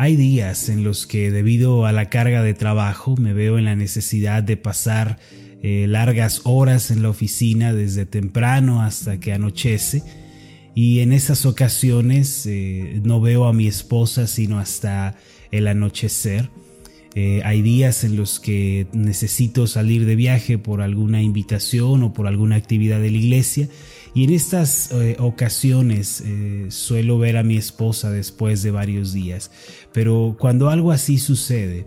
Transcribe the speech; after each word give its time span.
Hay 0.00 0.16
días 0.16 0.70
en 0.70 0.82
los 0.82 1.06
que 1.06 1.30
debido 1.30 1.84
a 1.84 1.92
la 1.92 2.08
carga 2.08 2.42
de 2.42 2.54
trabajo 2.54 3.16
me 3.18 3.34
veo 3.34 3.58
en 3.58 3.66
la 3.66 3.76
necesidad 3.76 4.42
de 4.42 4.56
pasar 4.56 5.18
eh, 5.62 5.84
largas 5.86 6.40
horas 6.44 6.90
en 6.90 7.02
la 7.02 7.10
oficina 7.10 7.74
desde 7.74 8.06
temprano 8.06 8.80
hasta 8.80 9.20
que 9.20 9.34
anochece 9.34 10.02
y 10.74 11.00
en 11.00 11.12
esas 11.12 11.44
ocasiones 11.44 12.46
eh, 12.46 12.98
no 13.04 13.20
veo 13.20 13.44
a 13.44 13.52
mi 13.52 13.66
esposa 13.66 14.26
sino 14.26 14.58
hasta 14.58 15.18
el 15.50 15.68
anochecer. 15.68 16.48
Eh, 17.14 17.42
hay 17.44 17.60
días 17.60 18.02
en 18.02 18.16
los 18.16 18.40
que 18.40 18.86
necesito 18.94 19.66
salir 19.66 20.06
de 20.06 20.16
viaje 20.16 20.56
por 20.56 20.80
alguna 20.80 21.20
invitación 21.20 22.04
o 22.04 22.14
por 22.14 22.26
alguna 22.26 22.56
actividad 22.56 23.00
de 23.00 23.10
la 23.10 23.18
iglesia 23.18 23.68
y 24.14 24.24
en 24.24 24.30
estas 24.30 24.90
eh, 24.92 25.16
ocasiones 25.18 26.22
eh, 26.26 26.66
suelo 26.70 27.18
ver 27.18 27.36
a 27.36 27.42
mi 27.42 27.56
esposa 27.56 28.10
después 28.10 28.62
de 28.62 28.70
varios 28.70 29.12
días. 29.12 29.50
Pero 29.92 30.36
cuando 30.38 30.68
algo 30.68 30.90
así 30.90 31.18
sucede, 31.18 31.86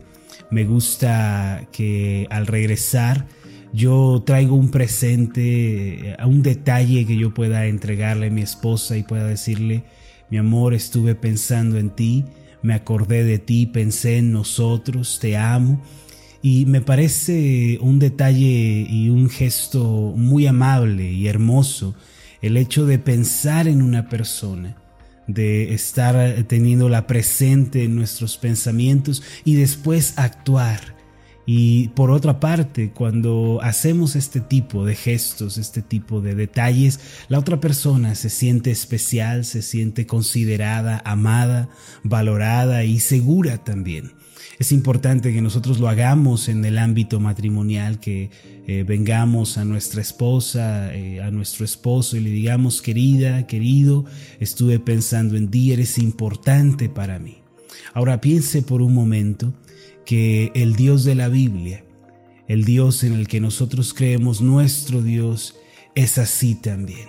me 0.49 0.63
gusta 0.63 1.67
que 1.71 2.27
al 2.29 2.47
regresar 2.47 3.27
yo 3.73 4.23
traigo 4.25 4.55
un 4.55 4.71
presente, 4.71 6.11
eh, 6.11 6.17
un 6.25 6.43
detalle 6.43 7.05
que 7.05 7.17
yo 7.17 7.33
pueda 7.33 7.65
entregarle 7.65 8.27
a 8.27 8.31
mi 8.31 8.41
esposa 8.41 8.95
y 8.95 9.03
pueda 9.03 9.27
decirle, 9.27 9.83
mi 10.29 10.37
amor, 10.37 10.73
estuve 10.73 11.15
pensando 11.15 11.77
en 11.77 11.89
ti, 11.89 12.23
me 12.61 12.73
acordé 12.73 13.25
de 13.25 13.39
ti, 13.39 13.65
pensé 13.65 14.17
en 14.19 14.31
nosotros, 14.31 15.19
te 15.19 15.35
amo. 15.35 15.81
Y 16.41 16.65
me 16.65 16.81
parece 16.81 17.77
un 17.81 17.99
detalle 17.99 18.85
y 18.89 19.09
un 19.09 19.29
gesto 19.29 20.13
muy 20.15 20.45
amable 20.45 21.11
y 21.11 21.27
hermoso 21.27 21.95
el 22.43 22.57
hecho 22.57 22.85
de 22.85 22.99
pensar 22.99 23.67
en 23.67 23.81
una 23.81 24.09
persona, 24.09 24.75
de 25.27 25.73
estar 25.73 26.43
teniéndola 26.43 27.07
presente 27.07 27.85
en 27.85 27.95
nuestros 27.95 28.37
pensamientos 28.37 29.23
y 29.45 29.55
después 29.55 30.13
actuar. 30.17 30.92
Y 31.45 31.89
por 31.89 32.09
otra 32.09 32.39
parte, 32.39 32.91
cuando 32.91 33.59
hacemos 33.61 34.15
este 34.15 34.39
tipo 34.39 34.85
de 34.85 34.95
gestos, 34.95 35.57
este 35.57 35.81
tipo 35.81 36.21
de 36.21 36.35
detalles, 36.35 36.99
la 37.27 37.39
otra 37.39 37.59
persona 37.59 38.15
se 38.15 38.29
siente 38.29 38.71
especial, 38.71 39.43
se 39.43 39.61
siente 39.61 40.05
considerada, 40.07 41.01
amada, 41.05 41.69
valorada 42.03 42.85
y 42.85 42.99
segura 42.99 43.57
también. 43.57 44.11
Es 44.59 44.71
importante 44.71 45.33
que 45.33 45.41
nosotros 45.41 45.79
lo 45.79 45.89
hagamos 45.89 46.47
en 46.47 46.63
el 46.63 46.77
ámbito 46.77 47.19
matrimonial, 47.19 47.99
que 47.99 48.29
eh, 48.67 48.85
vengamos 48.87 49.57
a 49.57 49.65
nuestra 49.65 49.99
esposa, 50.01 50.93
eh, 50.93 51.21
a 51.21 51.31
nuestro 51.31 51.65
esposo 51.65 52.15
y 52.15 52.21
le 52.21 52.29
digamos, 52.29 52.81
querida, 52.81 53.47
querido, 53.47 54.05
estuve 54.39 54.79
pensando 54.79 55.35
en 55.35 55.49
ti, 55.49 55.73
eres 55.73 55.97
importante 55.97 56.87
para 56.87 57.19
mí. 57.19 57.39
Ahora 57.93 58.21
piense 58.21 58.61
por 58.61 58.81
un 58.81 58.93
momento 58.93 59.53
que 60.05 60.51
el 60.55 60.75
Dios 60.75 61.03
de 61.03 61.15
la 61.15 61.29
Biblia, 61.29 61.83
el 62.47 62.65
Dios 62.65 63.03
en 63.03 63.13
el 63.13 63.27
que 63.27 63.39
nosotros 63.39 63.93
creemos, 63.93 64.41
nuestro 64.41 65.01
Dios, 65.01 65.55
es 65.95 66.17
así 66.17 66.55
también. 66.55 67.07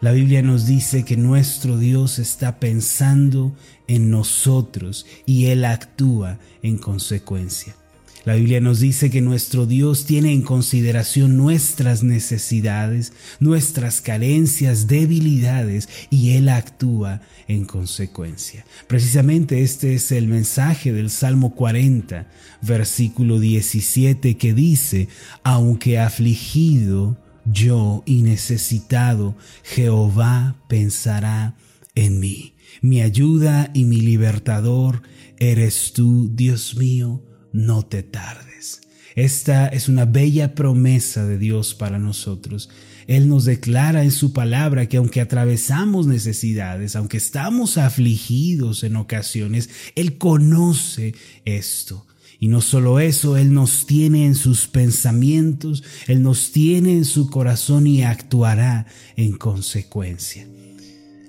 La 0.00 0.12
Biblia 0.12 0.42
nos 0.42 0.66
dice 0.66 1.04
que 1.04 1.16
nuestro 1.16 1.78
Dios 1.78 2.18
está 2.18 2.60
pensando 2.60 3.56
en 3.86 4.10
nosotros 4.10 5.06
y 5.24 5.46
Él 5.46 5.64
actúa 5.64 6.38
en 6.62 6.78
consecuencia. 6.78 7.76
La 8.24 8.36
Biblia 8.36 8.58
nos 8.60 8.80
dice 8.80 9.10
que 9.10 9.20
nuestro 9.20 9.66
Dios 9.66 10.06
tiene 10.06 10.32
en 10.32 10.40
consideración 10.40 11.36
nuestras 11.36 12.02
necesidades, 12.02 13.12
nuestras 13.38 14.00
carencias, 14.00 14.86
debilidades 14.86 15.90
y 16.08 16.30
Él 16.30 16.48
actúa 16.48 17.20
en 17.48 17.66
consecuencia. 17.66 18.64
Precisamente 18.86 19.62
este 19.62 19.94
es 19.94 20.10
el 20.10 20.26
mensaje 20.26 20.90
del 20.94 21.10
Salmo 21.10 21.54
40, 21.54 22.26
versículo 22.62 23.38
17 23.40 24.38
que 24.38 24.54
dice, 24.54 25.08
aunque 25.42 25.98
afligido, 25.98 27.18
yo 27.44 28.02
y 28.06 28.22
necesitado, 28.22 29.36
Jehová 29.62 30.56
pensará 30.66 31.56
en 31.94 32.20
mí. 32.20 32.54
Mi 32.80 33.02
ayuda 33.02 33.70
y 33.74 33.84
mi 33.84 34.00
libertador 34.00 35.02
eres 35.38 35.92
tú, 35.92 36.30
Dios 36.34 36.76
mío, 36.76 37.22
no 37.54 37.86
te 37.86 38.02
tardes. 38.02 38.82
Esta 39.14 39.68
es 39.68 39.88
una 39.88 40.06
bella 40.06 40.56
promesa 40.56 41.24
de 41.24 41.38
Dios 41.38 41.74
para 41.74 42.00
nosotros. 42.00 42.68
Él 43.06 43.28
nos 43.28 43.44
declara 43.44 44.02
en 44.02 44.10
su 44.10 44.32
palabra 44.32 44.88
que 44.88 44.96
aunque 44.96 45.20
atravesamos 45.20 46.08
necesidades, 46.08 46.96
aunque 46.96 47.16
estamos 47.16 47.78
afligidos 47.78 48.82
en 48.82 48.96
ocasiones, 48.96 49.70
Él 49.94 50.18
conoce 50.18 51.14
esto. 51.44 52.06
Y 52.40 52.48
no 52.48 52.60
solo 52.60 52.98
eso, 52.98 53.36
Él 53.36 53.54
nos 53.54 53.86
tiene 53.86 54.26
en 54.26 54.34
sus 54.34 54.66
pensamientos, 54.66 55.84
Él 56.08 56.22
nos 56.22 56.50
tiene 56.50 56.96
en 56.96 57.04
su 57.04 57.30
corazón 57.30 57.86
y 57.86 58.02
actuará 58.02 58.86
en 59.16 59.36
consecuencia. 59.36 60.48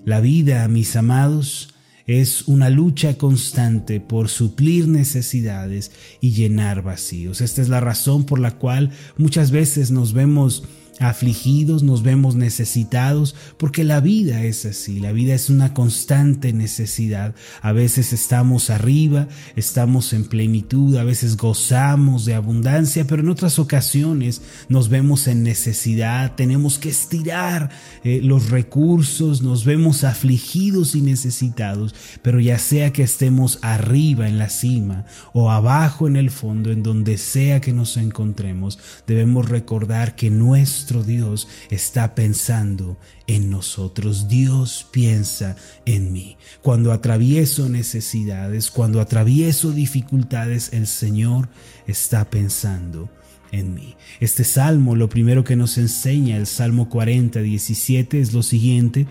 La 0.06 0.22
vida, 0.22 0.68
mis 0.68 0.96
amados, 0.96 1.75
es 2.08 2.48
una 2.48 2.70
lucha 2.70 3.18
constante 3.18 4.00
por 4.00 4.30
suplir 4.30 4.88
necesidades 4.88 5.92
y 6.22 6.32
llenar 6.32 6.84
vacíos. 6.84 7.42
Esta 7.42 7.62
es 7.62 7.70
la 7.70 7.80
razón 7.80 8.26
por 8.26 8.40
la 8.40 8.52
cual 8.58 8.92
muchas 9.18 9.52
veces 9.52 9.92
nos 9.92 10.14
vemos 10.14 10.64
afligidos, 11.00 11.84
nos 11.84 12.04
vemos 12.04 12.36
necesitados, 12.36 13.36
porque 13.58 13.84
la 13.84 14.00
vida 14.00 14.44
es 14.44 14.66
así, 14.66 15.00
la 15.00 15.12
vida 15.12 15.34
es 15.34 15.50
una 15.50 15.74
constante 15.74 16.54
necesidad. 16.54 17.36
A 17.62 17.72
veces 17.74 18.14
estamos 18.14 18.70
arriba, 18.70 19.28
estamos 19.56 20.14
en 20.14 20.26
plenitud, 20.26 20.96
a 20.96 21.04
veces 21.04 21.38
gozamos 21.38 22.26
de 22.26 22.34
abundancia, 22.34 23.06
pero 23.06 23.22
en 23.22 23.30
otras 23.30 23.60
ocasiones 23.60 24.42
nos 24.70 24.90
vemos 24.90 25.28
en 25.28 25.44
necesidad, 25.44 26.36
tenemos 26.36 26.80
que 26.80 26.90
estirar 26.90 27.72
eh, 28.04 28.22
los 28.24 28.50
recursos, 28.50 29.42
nos 29.42 29.66
vemos 29.66 30.04
afligidos 30.04 30.96
y 30.96 31.02
necesitados, 31.02 31.94
pero 32.22 32.40
ya 32.40 32.58
sea 32.58 32.94
que 32.94 33.04
estemos 33.04 33.60
arriba 33.62 34.28
en 34.28 34.38
la 34.38 34.50
cima 34.50 35.06
o 35.34 35.52
abajo 35.52 36.08
en 36.08 36.16
el 36.16 36.32
fondo, 36.32 36.72
en 36.72 36.84
donde 36.84 37.18
sea 37.18 37.60
que 37.60 37.74
nos 37.74 37.98
encontremos, 37.98 38.80
debemos 39.08 39.50
recordar 39.50 40.16
que 40.16 40.30
nuestro 40.30 40.85
nuestro 40.86 41.04
Dios 41.04 41.48
está 41.72 42.14
pensando 42.14 42.96
en 43.26 43.50
nosotros. 43.50 44.28
Dios 44.28 44.86
piensa 44.92 45.56
en 45.88 46.14
mí. 46.14 46.38
Cuando 46.62 46.92
atravieso 46.92 47.70
necesidades, 47.70 48.70
cuando 48.70 49.02
atravieso 49.02 49.72
dificultades, 49.72 50.74
el 50.74 50.86
Señor 50.86 51.50
está 51.88 52.30
pensando 52.30 53.10
en 53.52 53.74
mí. 53.74 53.96
Este 54.20 54.44
salmo, 54.44 54.96
lo 54.96 55.10
primero 55.10 55.44
que 55.44 55.56
nos 55.56 55.80
enseña 55.80 56.38
el 56.38 56.46
Salmo 56.46 56.88
40, 56.88 57.42
17 57.42 58.20
es 58.20 58.32
lo 58.32 58.44
siguiente, 58.44 59.08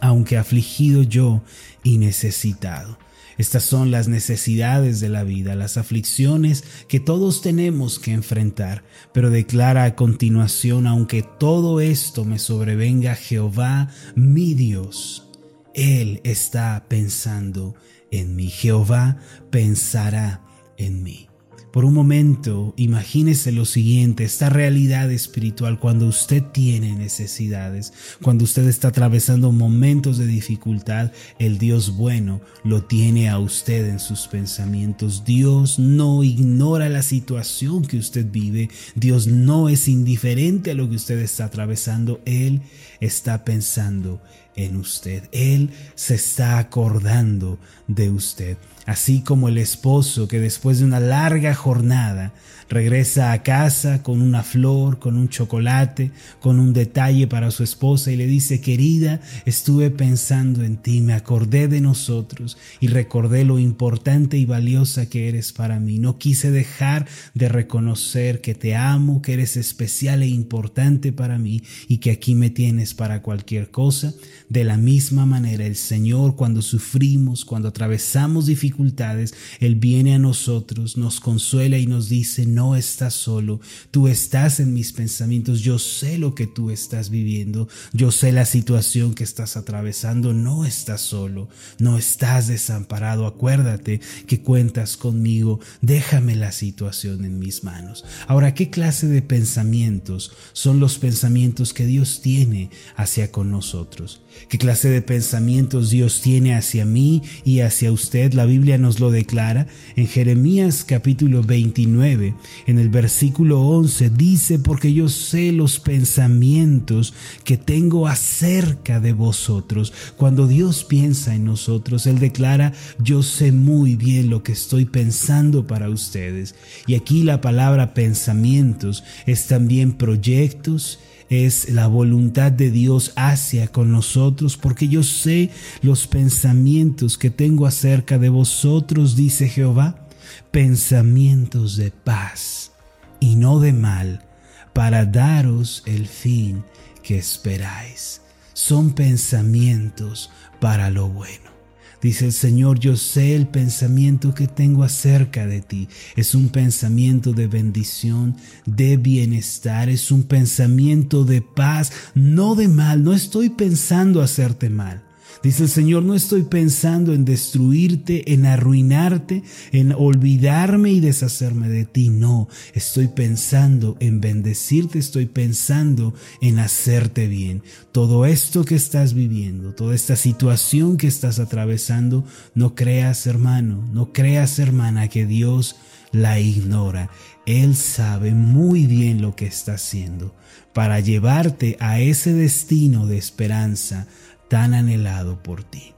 aunque 0.00 0.38
afligido 0.38 1.02
yo 1.02 1.42
y 1.84 1.98
necesitado. 1.98 2.96
Estas 3.38 3.62
son 3.62 3.90
las 3.90 4.08
necesidades 4.08 5.00
de 5.00 5.08
la 5.08 5.24
vida, 5.24 5.54
las 5.54 5.76
aflicciones 5.76 6.64
que 6.88 7.00
todos 7.00 7.40
tenemos 7.42 7.98
que 7.98 8.12
enfrentar, 8.12 8.84
pero 9.12 9.30
declara 9.30 9.84
a 9.84 9.96
continuación, 9.96 10.86
aunque 10.86 11.22
todo 11.22 11.80
esto 11.80 12.24
me 12.24 12.38
sobrevenga, 12.38 13.14
Jehová, 13.14 13.88
mi 14.14 14.54
Dios, 14.54 15.28
Él 15.74 16.20
está 16.24 16.86
pensando 16.88 17.74
en 18.10 18.36
mí, 18.36 18.48
Jehová 18.48 19.18
pensará 19.50 20.42
en 20.76 21.02
mí. 21.02 21.29
Por 21.72 21.84
un 21.84 21.94
momento, 21.94 22.74
imagínese 22.76 23.52
lo 23.52 23.64
siguiente, 23.64 24.24
esta 24.24 24.48
realidad 24.48 25.08
espiritual 25.12 25.78
cuando 25.78 26.06
usted 26.08 26.42
tiene 26.42 26.96
necesidades, 26.96 27.92
cuando 28.20 28.42
usted 28.42 28.66
está 28.66 28.88
atravesando 28.88 29.52
momentos 29.52 30.18
de 30.18 30.26
dificultad, 30.26 31.12
el 31.38 31.58
Dios 31.58 31.96
bueno 31.96 32.40
lo 32.64 32.82
tiene 32.82 33.28
a 33.28 33.38
usted 33.38 33.88
en 33.88 34.00
sus 34.00 34.26
pensamientos. 34.26 35.24
Dios 35.24 35.78
no 35.78 36.24
ignora 36.24 36.88
la 36.88 37.02
situación 37.02 37.84
que 37.84 37.98
usted 37.98 38.26
vive, 38.28 38.68
Dios 38.96 39.28
no 39.28 39.68
es 39.68 39.86
indiferente 39.86 40.72
a 40.72 40.74
lo 40.74 40.90
que 40.90 40.96
usted 40.96 41.20
está 41.20 41.44
atravesando, 41.44 42.20
Él 42.24 42.62
está 43.00 43.44
pensando 43.44 44.20
en 44.56 44.76
usted. 44.76 45.24
Él 45.32 45.70
se 45.94 46.14
está 46.14 46.58
acordando 46.58 47.58
de 47.86 48.10
usted. 48.10 48.56
Así 48.86 49.20
como 49.22 49.48
el 49.48 49.58
esposo 49.58 50.26
que 50.26 50.40
después 50.40 50.78
de 50.78 50.84
una 50.84 51.00
larga 51.00 51.54
jornada 51.54 52.32
regresa 52.70 53.32
a 53.32 53.42
casa 53.42 54.02
con 54.02 54.22
una 54.22 54.44
flor, 54.44 55.00
con 55.00 55.16
un 55.16 55.28
chocolate, 55.28 56.12
con 56.40 56.60
un 56.60 56.72
detalle 56.72 57.26
para 57.26 57.50
su 57.50 57.64
esposa 57.64 58.12
y 58.12 58.16
le 58.16 58.26
dice, 58.26 58.60
querida, 58.60 59.20
estuve 59.44 59.90
pensando 59.90 60.62
en 60.62 60.76
ti, 60.76 61.00
me 61.00 61.12
acordé 61.12 61.66
de 61.66 61.80
nosotros 61.80 62.56
y 62.78 62.86
recordé 62.86 63.44
lo 63.44 63.58
importante 63.58 64.38
y 64.38 64.44
valiosa 64.44 65.06
que 65.06 65.28
eres 65.28 65.52
para 65.52 65.80
mí. 65.80 65.98
No 65.98 66.16
quise 66.16 66.52
dejar 66.52 67.06
de 67.34 67.48
reconocer 67.48 68.40
que 68.40 68.54
te 68.54 68.76
amo, 68.76 69.20
que 69.20 69.32
eres 69.32 69.56
especial 69.56 70.22
e 70.22 70.28
importante 70.28 71.12
para 71.12 71.38
mí 71.38 71.62
y 71.88 71.98
que 71.98 72.12
aquí 72.12 72.36
me 72.36 72.50
tienes 72.50 72.94
para 72.94 73.20
cualquier 73.20 73.70
cosa. 73.72 74.14
De 74.50 74.64
la 74.64 74.76
misma 74.76 75.26
manera, 75.26 75.64
el 75.64 75.76
Señor 75.76 76.34
cuando 76.34 76.60
sufrimos, 76.60 77.44
cuando 77.44 77.68
atravesamos 77.68 78.46
dificultades, 78.46 79.32
Él 79.60 79.76
viene 79.76 80.16
a 80.16 80.18
nosotros, 80.18 80.96
nos 80.96 81.20
consuela 81.20 81.78
y 81.78 81.86
nos 81.86 82.08
dice, 82.08 82.46
no 82.46 82.74
estás 82.74 83.14
solo, 83.14 83.60
tú 83.92 84.08
estás 84.08 84.58
en 84.58 84.72
mis 84.74 84.92
pensamientos, 84.92 85.60
yo 85.60 85.78
sé 85.78 86.18
lo 86.18 86.34
que 86.34 86.48
tú 86.48 86.72
estás 86.72 87.10
viviendo, 87.10 87.68
yo 87.92 88.10
sé 88.10 88.32
la 88.32 88.44
situación 88.44 89.14
que 89.14 89.22
estás 89.22 89.56
atravesando, 89.56 90.32
no 90.32 90.64
estás 90.64 91.00
solo, 91.00 91.48
no 91.78 91.96
estás 91.96 92.48
desamparado, 92.48 93.26
acuérdate 93.26 94.00
que 94.26 94.40
cuentas 94.40 94.96
conmigo, 94.96 95.60
déjame 95.80 96.34
la 96.34 96.50
situación 96.50 97.24
en 97.24 97.38
mis 97.38 97.62
manos. 97.62 98.04
Ahora, 98.26 98.52
¿qué 98.52 98.68
clase 98.68 99.06
de 99.06 99.22
pensamientos 99.22 100.32
son 100.52 100.80
los 100.80 100.98
pensamientos 100.98 101.72
que 101.72 101.86
Dios 101.86 102.20
tiene 102.20 102.70
hacia 102.96 103.30
con 103.30 103.52
nosotros? 103.52 104.22
¿Qué 104.48 104.58
clase 104.58 104.88
de 104.88 105.02
pensamientos 105.02 105.90
Dios 105.90 106.20
tiene 106.20 106.54
hacia 106.54 106.84
mí 106.84 107.22
y 107.44 107.60
hacia 107.60 107.92
usted? 107.92 108.32
La 108.32 108.46
Biblia 108.46 108.78
nos 108.78 109.00
lo 109.00 109.10
declara 109.10 109.66
en 109.96 110.06
Jeremías 110.06 110.84
capítulo 110.84 111.42
29, 111.42 112.34
en 112.66 112.78
el 112.78 112.88
versículo 112.88 113.60
11, 113.60 114.10
dice, 114.10 114.58
porque 114.58 114.92
yo 114.92 115.08
sé 115.08 115.52
los 115.52 115.78
pensamientos 115.78 117.14
que 117.44 117.56
tengo 117.56 118.08
acerca 118.08 119.00
de 119.00 119.12
vosotros. 119.12 119.92
Cuando 120.16 120.46
Dios 120.46 120.84
piensa 120.84 121.34
en 121.34 121.44
nosotros, 121.44 122.06
Él 122.06 122.18
declara, 122.18 122.72
yo 122.98 123.22
sé 123.22 123.52
muy 123.52 123.96
bien 123.96 124.30
lo 124.30 124.42
que 124.42 124.52
estoy 124.52 124.84
pensando 124.84 125.66
para 125.66 125.88
ustedes. 125.88 126.54
Y 126.86 126.94
aquí 126.94 127.22
la 127.22 127.40
palabra 127.40 127.94
pensamientos 127.94 129.04
es 129.26 129.46
también 129.46 129.92
proyectos, 129.92 130.98
es 131.30 131.70
la 131.70 131.86
voluntad 131.86 132.50
de 132.50 132.70
Dios 132.72 133.12
hacia 133.14 133.68
con 133.68 133.90
nosotros, 133.92 134.56
porque 134.56 134.88
yo 134.88 135.04
sé 135.04 135.50
los 135.80 136.06
pensamientos 136.08 137.16
que 137.16 137.30
tengo 137.30 137.66
acerca 137.66 138.18
de 138.18 138.28
vosotros, 138.28 139.14
dice 139.14 139.48
Jehová, 139.48 140.08
pensamientos 140.50 141.76
de 141.76 141.92
paz 141.92 142.72
y 143.20 143.36
no 143.36 143.60
de 143.60 143.72
mal, 143.72 144.26
para 144.72 145.06
daros 145.06 145.84
el 145.86 146.08
fin 146.08 146.64
que 147.02 147.16
esperáis. 147.16 148.22
Son 148.52 148.92
pensamientos 148.92 150.30
para 150.60 150.90
lo 150.90 151.08
bueno. 151.08 151.59
Dice 152.02 152.26
el 152.26 152.32
Señor, 152.32 152.78
yo 152.78 152.96
sé 152.96 153.34
el 153.36 153.46
pensamiento 153.46 154.34
que 154.34 154.48
tengo 154.48 154.84
acerca 154.84 155.46
de 155.46 155.60
ti. 155.60 155.88
Es 156.16 156.34
un 156.34 156.48
pensamiento 156.48 157.32
de 157.32 157.46
bendición, 157.46 158.36
de 158.64 158.96
bienestar, 158.96 159.90
es 159.90 160.10
un 160.10 160.22
pensamiento 160.22 161.24
de 161.24 161.42
paz, 161.42 161.92
no 162.14 162.54
de 162.54 162.68
mal. 162.68 163.04
No 163.04 163.12
estoy 163.12 163.50
pensando 163.50 164.22
hacerte 164.22 164.70
mal. 164.70 165.09
Dice 165.42 165.62
el 165.62 165.68
Señor, 165.70 166.02
no 166.02 166.14
estoy 166.14 166.42
pensando 166.42 167.14
en 167.14 167.24
destruirte, 167.24 168.34
en 168.34 168.44
arruinarte, 168.44 169.42
en 169.72 169.92
olvidarme 169.92 170.92
y 170.92 171.00
deshacerme 171.00 171.70
de 171.70 171.86
ti. 171.86 172.10
No, 172.10 172.46
estoy 172.74 173.08
pensando 173.08 173.96
en 174.00 174.20
bendecirte, 174.20 174.98
estoy 174.98 175.24
pensando 175.24 176.12
en 176.42 176.58
hacerte 176.58 177.26
bien. 177.26 177.62
Todo 177.90 178.26
esto 178.26 178.66
que 178.66 178.74
estás 178.74 179.14
viviendo, 179.14 179.74
toda 179.74 179.94
esta 179.94 180.14
situación 180.14 180.98
que 180.98 181.06
estás 181.06 181.38
atravesando, 181.38 182.26
no 182.54 182.74
creas 182.74 183.26
hermano, 183.26 183.88
no 183.94 184.12
creas 184.12 184.58
hermana 184.58 185.08
que 185.08 185.24
Dios 185.24 185.76
la 186.12 186.38
ignora. 186.38 187.08
Él 187.46 187.76
sabe 187.76 188.34
muy 188.34 188.86
bien 188.86 189.22
lo 189.22 189.34
que 189.36 189.46
está 189.46 189.74
haciendo 189.74 190.34
para 190.72 191.00
llevarte 191.00 191.76
a 191.80 192.00
ese 192.00 192.32
destino 192.32 193.06
de 193.06 193.18
esperanza, 193.18 194.06
tan 194.50 194.74
anhelado 194.74 195.42
por 195.42 195.62
ti. 195.62 195.94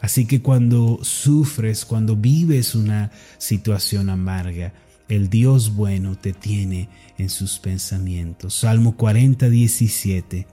Así 0.00 0.24
que 0.26 0.40
cuando 0.40 1.00
sufres, 1.02 1.84
cuando 1.84 2.16
vives 2.16 2.74
una 2.74 3.10
situación 3.38 4.08
amarga, 4.08 4.72
el 5.08 5.28
Dios 5.28 5.74
bueno 5.74 6.16
te 6.16 6.32
tiene 6.32 6.88
en 7.18 7.28
sus 7.28 7.58
pensamientos. 7.58 8.54
Salmo 8.54 8.96
40, 8.96 9.50
17. 9.50 10.46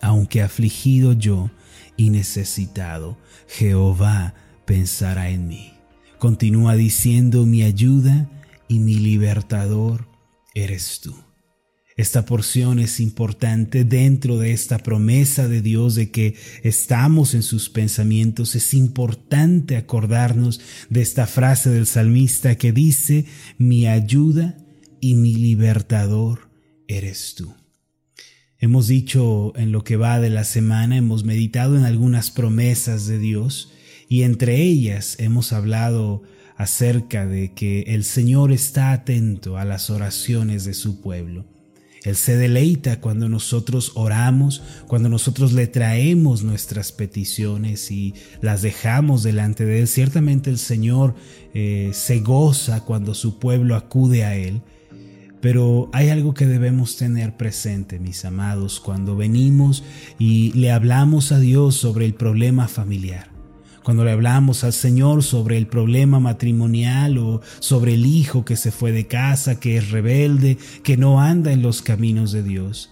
Aunque 0.00 0.42
afligido 0.42 1.14
yo 1.14 1.50
y 1.96 2.10
necesitado, 2.10 3.18
Jehová 3.48 4.34
pensará 4.66 5.30
en 5.30 5.48
mí. 5.48 5.72
Continúa 6.18 6.76
diciendo 6.76 7.44
mi 7.46 7.62
ayuda 7.62 8.28
y 8.68 8.78
mi 8.78 8.96
libertador 8.96 10.06
eres 10.54 11.00
tú. 11.02 11.25
Esta 11.96 12.26
porción 12.26 12.78
es 12.78 13.00
importante 13.00 13.84
dentro 13.84 14.38
de 14.38 14.52
esta 14.52 14.76
promesa 14.76 15.48
de 15.48 15.62
Dios 15.62 15.94
de 15.94 16.10
que 16.10 16.34
estamos 16.62 17.32
en 17.32 17.42
sus 17.42 17.70
pensamientos. 17.70 18.54
Es 18.54 18.74
importante 18.74 19.78
acordarnos 19.78 20.60
de 20.90 21.00
esta 21.00 21.26
frase 21.26 21.70
del 21.70 21.86
salmista 21.86 22.56
que 22.56 22.72
dice, 22.72 23.24
mi 23.56 23.86
ayuda 23.86 24.58
y 25.00 25.14
mi 25.14 25.36
libertador 25.36 26.50
eres 26.86 27.34
tú. 27.34 27.54
Hemos 28.58 28.88
dicho 28.88 29.54
en 29.56 29.72
lo 29.72 29.82
que 29.82 29.96
va 29.96 30.20
de 30.20 30.28
la 30.28 30.44
semana, 30.44 30.98
hemos 30.98 31.24
meditado 31.24 31.78
en 31.78 31.84
algunas 31.84 32.30
promesas 32.30 33.06
de 33.06 33.18
Dios 33.18 33.72
y 34.06 34.22
entre 34.22 34.60
ellas 34.60 35.16
hemos 35.18 35.54
hablado 35.54 36.24
acerca 36.58 37.26
de 37.26 37.54
que 37.54 37.82
el 37.88 38.04
Señor 38.04 38.52
está 38.52 38.92
atento 38.92 39.56
a 39.56 39.64
las 39.64 39.88
oraciones 39.88 40.66
de 40.66 40.74
su 40.74 41.00
pueblo. 41.00 41.55
Él 42.06 42.14
se 42.14 42.36
deleita 42.36 43.00
cuando 43.00 43.28
nosotros 43.28 43.90
oramos, 43.96 44.62
cuando 44.86 45.08
nosotros 45.08 45.52
le 45.52 45.66
traemos 45.66 46.44
nuestras 46.44 46.92
peticiones 46.92 47.90
y 47.90 48.14
las 48.40 48.62
dejamos 48.62 49.24
delante 49.24 49.64
de 49.64 49.80
Él. 49.80 49.88
Ciertamente 49.88 50.48
el 50.48 50.58
Señor 50.58 51.16
eh, 51.52 51.90
se 51.92 52.20
goza 52.20 52.84
cuando 52.84 53.12
su 53.12 53.40
pueblo 53.40 53.74
acude 53.74 54.24
a 54.24 54.36
Él. 54.36 54.62
Pero 55.40 55.90
hay 55.92 56.10
algo 56.10 56.32
que 56.32 56.46
debemos 56.46 56.96
tener 56.96 57.36
presente, 57.36 57.98
mis 57.98 58.24
amados, 58.24 58.78
cuando 58.78 59.16
venimos 59.16 59.82
y 60.16 60.52
le 60.52 60.70
hablamos 60.70 61.32
a 61.32 61.40
Dios 61.40 61.74
sobre 61.74 62.06
el 62.06 62.14
problema 62.14 62.68
familiar 62.68 63.35
cuando 63.86 64.04
le 64.04 64.10
hablamos 64.10 64.64
al 64.64 64.72
Señor 64.72 65.22
sobre 65.22 65.56
el 65.56 65.68
problema 65.68 66.18
matrimonial 66.18 67.18
o 67.18 67.40
sobre 67.60 67.94
el 67.94 68.04
hijo 68.04 68.44
que 68.44 68.56
se 68.56 68.72
fue 68.72 68.90
de 68.90 69.06
casa, 69.06 69.60
que 69.60 69.76
es 69.76 69.92
rebelde, 69.92 70.58
que 70.82 70.96
no 70.96 71.20
anda 71.20 71.52
en 71.52 71.62
los 71.62 71.82
caminos 71.82 72.32
de 72.32 72.42
Dios. 72.42 72.90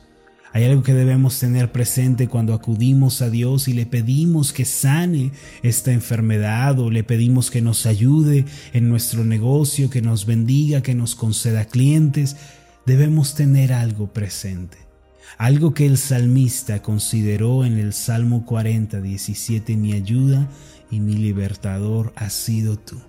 Hay 0.52 0.62
algo 0.62 0.84
que 0.84 0.94
debemos 0.94 1.40
tener 1.40 1.72
presente 1.72 2.28
cuando 2.28 2.54
acudimos 2.54 3.22
a 3.22 3.28
Dios 3.28 3.66
y 3.66 3.72
le 3.72 3.86
pedimos 3.86 4.52
que 4.52 4.64
sane 4.64 5.32
esta 5.64 5.90
enfermedad 5.90 6.78
o 6.78 6.92
le 6.92 7.02
pedimos 7.02 7.50
que 7.50 7.60
nos 7.60 7.86
ayude 7.86 8.44
en 8.72 8.88
nuestro 8.88 9.24
negocio, 9.24 9.90
que 9.90 10.00
nos 10.00 10.26
bendiga, 10.26 10.80
que 10.80 10.94
nos 10.94 11.16
conceda 11.16 11.64
clientes. 11.64 12.36
Debemos 12.86 13.34
tener 13.34 13.72
algo 13.72 14.12
presente. 14.12 14.78
Algo 15.38 15.74
que 15.74 15.86
el 15.86 15.98
salmista 15.98 16.80
consideró 16.82 17.64
en 17.64 17.78
el 17.78 17.92
Salmo 17.92 18.46
40, 18.46 19.00
17, 19.00 19.76
mi 19.76 19.94
ayuda 19.94 20.48
y 20.90 21.00
mi 21.00 21.14
libertador 21.14 22.12
has 22.16 22.32
sido 22.32 22.78
tú. 22.78 23.00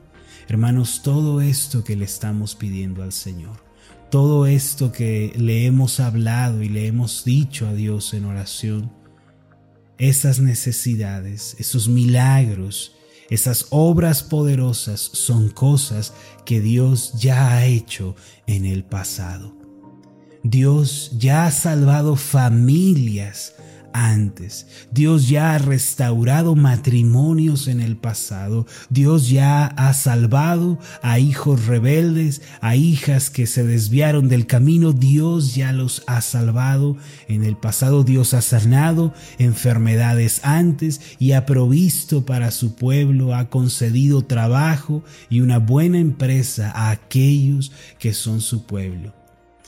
Hermanos, 0.47 1.01
todo 1.03 1.41
esto 1.41 1.83
que 1.83 1.95
le 1.95 2.05
estamos 2.05 2.55
pidiendo 2.55 3.03
al 3.03 3.11
Señor, 3.11 3.63
todo 4.11 4.45
esto 4.45 4.91
que 4.91 5.33
le 5.37 5.65
hemos 5.65 5.99
hablado 5.99 6.61
y 6.61 6.69
le 6.69 6.87
hemos 6.87 7.25
dicho 7.25 7.67
a 7.67 7.73
Dios 7.73 8.13
en 8.13 8.25
oración, 8.25 8.91
esas 9.97 10.39
necesidades, 10.39 11.55
esos 11.59 11.87
milagros, 11.87 12.95
esas 13.29 13.67
obras 13.71 14.21
poderosas 14.23 14.99
son 14.99 15.49
cosas 15.49 16.13
que 16.45 16.61
Dios 16.61 17.13
ya 17.19 17.53
ha 17.53 17.65
hecho 17.65 18.15
en 18.45 18.65
el 18.65 18.83
pasado. 18.83 19.55
Dios 20.43 21.11
ya 21.17 21.47
ha 21.47 21.51
salvado 21.51 22.15
familias 22.15 23.55
antes. 23.95 24.67
Dios 24.91 25.29
ya 25.29 25.55
ha 25.55 25.57
restaurado 25.57 26.55
matrimonios 26.55 27.67
en 27.69 27.79
el 27.79 27.95
pasado. 27.95 28.67
Dios 28.89 29.29
ya 29.29 29.65
ha 29.65 29.93
salvado 29.93 30.77
a 31.01 31.17
hijos 31.19 31.65
rebeldes, 31.65 32.41
a 32.59 32.75
hijas 32.75 33.29
que 33.29 33.47
se 33.47 33.63
desviaron 33.63 34.27
del 34.27 34.47
camino. 34.47 34.91
Dios 34.91 35.55
ya 35.55 35.71
los 35.71 36.03
ha 36.07 36.19
salvado 36.21 36.97
en 37.29 37.45
el 37.45 37.55
pasado. 37.55 38.03
Dios 38.03 38.33
ha 38.33 38.41
sanado 38.41 39.13
enfermedades 39.39 40.41
antes 40.43 40.99
y 41.17 41.31
ha 41.31 41.45
provisto 41.45 42.25
para 42.25 42.51
su 42.51 42.75
pueblo, 42.75 43.33
ha 43.33 43.49
concedido 43.49 44.23
trabajo 44.23 45.03
y 45.29 45.39
una 45.39 45.59
buena 45.59 45.99
empresa 45.99 46.71
a 46.75 46.91
aquellos 46.91 47.71
que 47.97 48.13
son 48.13 48.41
su 48.41 48.65
pueblo. 48.65 49.24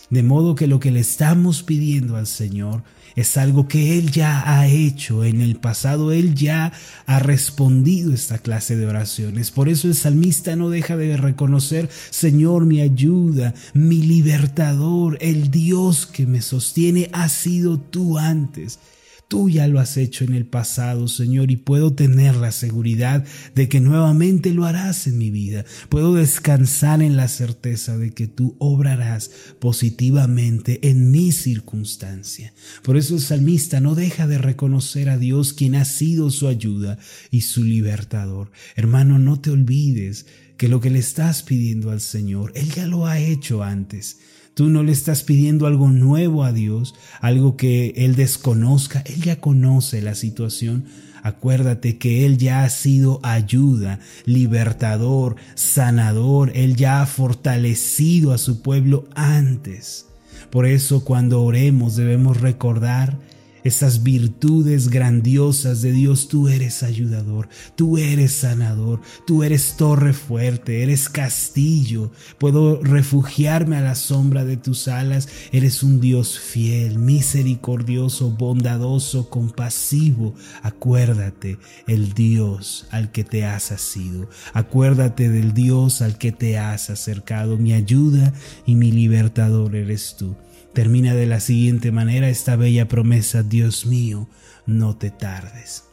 De 0.10 0.24
modo 0.24 0.56
que 0.56 0.68
lo 0.68 0.80
que 0.80 0.92
le 0.92 1.02
estamos 1.02 1.64
pidiendo 1.64 2.16
al 2.16 2.28
Señor 2.28 2.84
es 3.18 3.36
algo 3.36 3.68
que 3.68 3.98
Él 3.98 4.12
ya 4.12 4.44
ha 4.46 4.68
hecho 4.68 5.26
en 5.26 5.42
el 5.42 5.56
pasado, 5.58 6.12
Él 6.12 6.36
ya 6.36 6.72
ha 7.08 7.20
respondido 7.20 8.14
esta 8.14 8.38
clase 8.38 8.78
de 8.78 8.86
oraciones. 8.86 9.52
Por 9.52 9.70
eso 9.70 9.88
el 9.88 9.96
salmista 9.96 10.56
no 10.56 10.70
deja 10.70 10.96
de 10.96 11.18
reconocer, 11.18 11.90
Señor, 12.12 12.66
mi 12.66 12.80
ayuda, 12.80 13.54
mi 13.74 14.02
libertador, 14.02 15.18
el 15.20 15.52
Dios 15.52 16.06
que 16.06 16.26
me 16.26 16.42
sostiene, 16.42 17.10
ha 17.12 17.28
sido 17.28 17.80
tú 17.80 18.18
antes. 18.18 18.80
Tú 19.28 19.50
ya 19.50 19.68
lo 19.68 19.82
has 19.82 19.98
hecho 19.98 20.24
en 20.24 20.34
el 20.34 20.46
pasado, 20.46 21.10
Señor, 21.10 21.52
y 21.52 21.58
puedo 21.58 21.94
tener 21.94 22.38
la 22.38 22.54
seguridad 22.54 23.26
de 23.56 23.68
que 23.68 23.82
nuevamente 23.82 24.54
lo 24.54 24.64
harás 24.64 25.06
en 25.06 25.18
mi 25.18 25.32
vida. 25.32 25.66
Puedo 25.90 26.14
descansar 26.14 27.02
en 27.02 27.18
la 27.18 27.28
certeza 27.28 27.98
de 27.98 28.12
que 28.12 28.28
tú 28.28 28.56
obrarás 28.58 29.32
positivamente 29.60 30.80
en 30.90 31.12
mi 31.12 31.34
circunstancia. 31.34 32.54
Por 32.84 32.96
eso 32.96 33.16
el 33.16 33.22
salmista 33.22 33.82
no 33.82 33.96
deja 33.96 34.28
de 34.28 34.38
reconocer 34.38 35.10
a 35.10 35.18
Dios 35.18 35.52
quien 35.52 35.76
ha 35.76 35.84
sido 35.84 36.32
su 36.32 36.48
ayuda 36.48 36.98
y 37.30 37.42
su 37.42 37.66
libertador. 37.66 38.52
Hermano, 38.78 39.20
no 39.20 39.42
te 39.42 39.50
olvides 39.50 40.26
que 40.56 40.70
lo 40.70 40.80
que 40.80 40.90
le 40.90 41.00
estás 41.00 41.44
pidiendo 41.44 41.92
al 41.92 42.00
Señor, 42.00 42.54
Él 42.56 42.72
ya 42.74 42.88
lo 42.88 43.08
ha 43.08 43.20
hecho 43.20 43.62
antes. 43.62 44.20
Tú 44.58 44.70
no 44.70 44.82
le 44.82 44.92
estás 44.92 45.22
pidiendo 45.22 45.68
algo 45.68 45.90
nuevo 45.90 46.44
a 46.44 46.52
Dios, 46.52 46.96
algo 47.22 47.58
que 47.58 47.94
Él 47.96 48.16
desconozca. 48.16 49.04
Él 49.06 49.22
ya 49.22 49.40
conoce 49.40 50.02
la 50.02 50.16
situación. 50.16 50.86
Acuérdate 51.22 52.00
que 52.00 52.26
Él 52.26 52.40
ya 52.40 52.64
ha 52.64 52.70
sido 52.70 53.20
ayuda, 53.22 54.00
libertador, 54.26 55.36
sanador. 55.54 56.52
Él 56.56 56.76
ya 56.76 57.04
ha 57.04 57.06
fortalecido 57.06 58.32
a 58.32 58.40
su 58.40 58.64
pueblo 58.64 59.06
antes. 59.14 60.08
Por 60.50 60.66
eso 60.66 61.06
cuando 61.06 61.44
oremos 61.44 61.96
debemos 61.96 62.42
recordar 62.42 63.20
esas 63.68 64.04
virtudes 64.04 64.90
grandiosas 64.90 65.82
de 65.82 65.92
Dios, 65.92 66.28
tú 66.28 66.48
eres 66.48 66.84
ayudador, 66.84 67.50
tú 67.76 67.98
eres 67.98 68.32
sanador, 68.32 69.02
tú 69.26 69.44
eres 69.44 69.76
torre 69.78 70.14
fuerte, 70.14 70.84
eres 70.84 71.10
castillo, 71.10 72.12
puedo 72.38 72.82
refugiarme 72.82 73.78
a 73.78 73.82
la 73.82 73.96
sombra 73.96 74.46
de 74.46 74.58
tus 74.58 74.88
alas, 74.88 75.28
eres 75.52 75.84
un 75.84 76.00
Dios 76.00 76.40
fiel, 76.40 76.98
misericordioso, 76.98 78.32
bondadoso, 78.32 79.30
compasivo. 79.30 80.34
Acuérdate 80.64 81.58
el 81.88 82.14
Dios 82.14 82.88
al 82.92 83.12
que 83.12 83.24
te 83.24 83.46
has 83.46 83.72
asido, 83.72 84.30
acuérdate 84.54 85.30
del 85.30 85.54
Dios 85.54 86.02
al 86.02 86.18
que 86.18 86.32
te 86.32 86.58
has 86.58 86.90
acercado, 86.90 87.58
mi 87.58 87.74
ayuda 87.74 88.34
y 88.66 88.76
mi 88.76 88.92
libertador 88.92 89.76
eres 89.76 90.16
tú. 90.18 90.36
Termina 90.78 91.16
de 91.16 91.26
la 91.26 91.40
siguiente 91.40 91.92
manera 91.92 92.30
esta 92.30 92.56
bella 92.56 92.88
promesa, 92.88 93.42
Dios 93.42 93.88
mío, 93.88 94.30
no 94.68 94.96
te 94.96 95.10
tardes. 95.10 95.86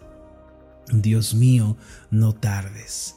Dios 0.93 1.33
mío, 1.35 1.79
no 2.11 2.35
tardes. 2.35 3.14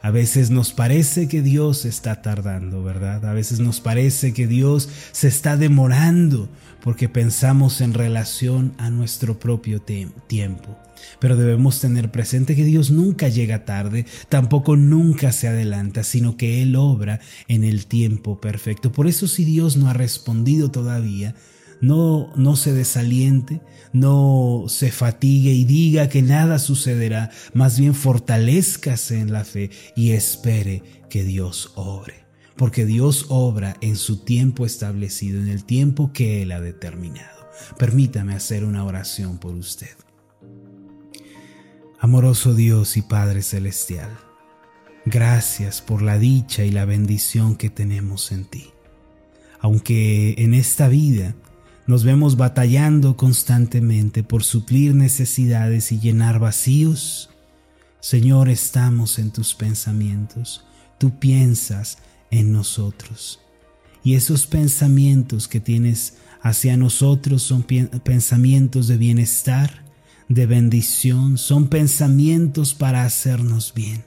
A 0.00 0.10
veces 0.10 0.50
nos 0.50 0.72
parece 0.72 1.26
que 1.26 1.42
Dios 1.42 1.84
está 1.84 2.22
tardando, 2.22 2.84
¿verdad? 2.84 3.26
A 3.26 3.32
veces 3.32 3.58
nos 3.58 3.80
parece 3.80 4.32
que 4.32 4.46
Dios 4.46 4.88
se 5.12 5.26
está 5.26 5.56
demorando 5.56 6.48
porque 6.82 7.08
pensamos 7.08 7.80
en 7.80 7.94
relación 7.94 8.74
a 8.78 8.90
nuestro 8.90 9.40
propio 9.40 9.82
tiempo. 9.82 10.78
Pero 11.18 11.36
debemos 11.36 11.80
tener 11.80 12.10
presente 12.10 12.54
que 12.54 12.64
Dios 12.64 12.90
nunca 12.90 13.28
llega 13.28 13.64
tarde, 13.64 14.06
tampoco 14.28 14.76
nunca 14.76 15.32
se 15.32 15.48
adelanta, 15.48 16.04
sino 16.04 16.36
que 16.36 16.62
Él 16.62 16.76
obra 16.76 17.20
en 17.48 17.64
el 17.64 17.86
tiempo 17.86 18.40
perfecto. 18.40 18.92
Por 18.92 19.08
eso 19.08 19.26
si 19.26 19.44
Dios 19.44 19.76
no 19.76 19.88
ha 19.88 19.94
respondido 19.94 20.70
todavía, 20.70 21.34
no, 21.80 22.32
no 22.36 22.56
se 22.56 22.72
desaliente, 22.72 23.60
no 23.92 24.64
se 24.68 24.90
fatigue 24.90 25.52
y 25.52 25.64
diga 25.64 26.08
que 26.08 26.22
nada 26.22 26.58
sucederá, 26.58 27.30
más 27.54 27.78
bien 27.78 27.94
fortalezcase 27.94 29.20
en 29.20 29.32
la 29.32 29.44
fe 29.44 29.70
y 29.96 30.12
espere 30.12 30.82
que 31.08 31.24
Dios 31.24 31.72
obre, 31.74 32.26
porque 32.56 32.84
Dios 32.84 33.26
obra 33.28 33.76
en 33.80 33.96
su 33.96 34.24
tiempo 34.24 34.66
establecido, 34.66 35.40
en 35.40 35.48
el 35.48 35.64
tiempo 35.64 36.12
que 36.12 36.42
Él 36.42 36.52
ha 36.52 36.60
determinado. 36.60 37.48
Permítame 37.78 38.34
hacer 38.34 38.64
una 38.64 38.84
oración 38.84 39.38
por 39.38 39.54
usted. 39.54 39.96
Amoroso 42.00 42.54
Dios 42.54 42.96
y 42.96 43.02
Padre 43.02 43.42
Celestial, 43.42 44.10
gracias 45.04 45.82
por 45.82 46.02
la 46.02 46.18
dicha 46.18 46.64
y 46.64 46.70
la 46.70 46.84
bendición 46.84 47.56
que 47.56 47.70
tenemos 47.70 48.30
en 48.30 48.44
ti. 48.44 48.70
Aunque 49.60 50.36
en 50.38 50.54
esta 50.54 50.86
vida 50.86 51.34
nos 51.88 52.04
vemos 52.04 52.36
batallando 52.36 53.16
constantemente 53.16 54.22
por 54.22 54.44
suplir 54.44 54.94
necesidades 54.94 55.90
y 55.90 55.98
llenar 55.98 56.38
vacíos, 56.38 57.30
Señor, 57.98 58.50
estamos 58.50 59.18
en 59.18 59.30
tus 59.30 59.54
pensamientos. 59.54 60.66
Tú 60.98 61.18
piensas 61.18 61.96
en 62.30 62.52
nosotros. 62.52 63.40
Y 64.04 64.16
esos 64.16 64.46
pensamientos 64.46 65.48
que 65.48 65.60
tienes 65.60 66.18
hacia 66.42 66.76
nosotros 66.76 67.42
son 67.42 67.62
pensamientos 67.62 68.86
de 68.86 68.98
bienestar, 68.98 69.82
de 70.28 70.44
bendición, 70.44 71.38
son 71.38 71.68
pensamientos 71.68 72.74
para 72.74 73.04
hacernos 73.04 73.72
bien, 73.74 74.04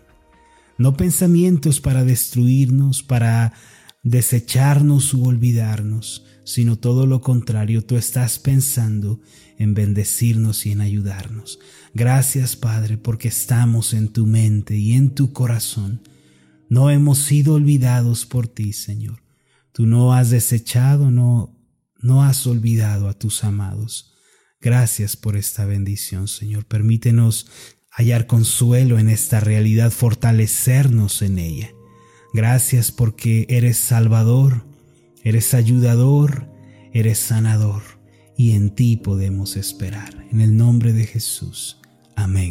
no 0.77 0.95
pensamientos 0.95 1.81
para 1.81 2.03
destruirnos, 2.03 3.01
para 3.01 3.53
desecharnos 4.03 5.13
u 5.13 5.25
olvidarnos, 5.25 6.25
sino 6.43 6.77
todo 6.77 7.05
lo 7.05 7.21
contrario, 7.21 7.85
tú 7.85 7.97
estás 7.97 8.39
pensando 8.39 9.21
en 9.57 9.73
bendecirnos 9.73 10.65
y 10.65 10.71
en 10.71 10.81
ayudarnos. 10.81 11.59
Gracias 11.93 12.55
Padre 12.55 12.97
porque 12.97 13.27
estamos 13.27 13.93
en 13.93 14.09
tu 14.09 14.25
mente 14.25 14.75
y 14.77 14.93
en 14.93 15.13
tu 15.13 15.33
corazón. 15.33 16.01
No 16.69 16.89
hemos 16.89 17.19
sido 17.19 17.55
olvidados 17.55 18.25
por 18.25 18.47
ti, 18.47 18.73
Señor. 18.73 19.21
Tú 19.71 19.85
no 19.85 20.13
has 20.13 20.29
desechado, 20.29 21.11
no, 21.11 21.57
no 22.01 22.23
has 22.23 22.47
olvidado 22.47 23.07
a 23.07 23.13
tus 23.13 23.43
amados. 23.43 24.13
Gracias 24.59 25.15
por 25.15 25.37
esta 25.37 25.65
bendición, 25.65 26.27
Señor. 26.27 26.65
Permítenos 26.65 27.47
hallar 27.89 28.25
consuelo 28.25 28.99
en 28.99 29.09
esta 29.09 29.39
realidad, 29.39 29.91
fortalecernos 29.91 31.21
en 31.21 31.39
ella. 31.39 31.71
Gracias 32.33 32.91
porque 32.91 33.45
eres 33.49 33.77
salvador, 33.77 34.65
eres 35.23 35.53
ayudador, 35.53 36.47
eres 36.93 37.19
sanador 37.19 37.81
y 38.37 38.51
en 38.51 38.69
ti 38.69 38.97
podemos 38.97 39.55
esperar. 39.55 40.25
En 40.31 40.41
el 40.41 40.57
nombre 40.57 40.93
de 40.93 41.05
Jesús. 41.05 41.79
Amén 42.15 42.50